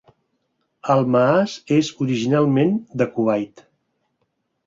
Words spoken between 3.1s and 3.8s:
Kuwait.